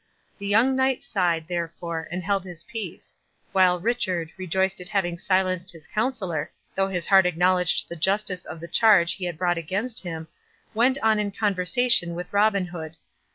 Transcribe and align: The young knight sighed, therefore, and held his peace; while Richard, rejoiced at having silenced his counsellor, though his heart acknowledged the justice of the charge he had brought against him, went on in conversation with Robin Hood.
The 0.39 0.47
young 0.47 0.75
knight 0.75 1.03
sighed, 1.03 1.47
therefore, 1.47 2.07
and 2.11 2.23
held 2.23 2.43
his 2.43 2.63
peace; 2.63 3.15
while 3.51 3.79
Richard, 3.79 4.31
rejoiced 4.35 4.81
at 4.81 4.87
having 4.89 5.19
silenced 5.19 5.71
his 5.73 5.85
counsellor, 5.87 6.51
though 6.73 6.87
his 6.87 7.05
heart 7.05 7.27
acknowledged 7.27 7.87
the 7.87 7.95
justice 7.95 8.43
of 8.43 8.59
the 8.61 8.67
charge 8.67 9.13
he 9.13 9.25
had 9.25 9.37
brought 9.37 9.59
against 9.59 10.01
him, 10.01 10.27
went 10.73 10.97
on 11.03 11.19
in 11.19 11.29
conversation 11.29 12.15
with 12.15 12.33
Robin 12.33 12.65
Hood. 12.65 12.95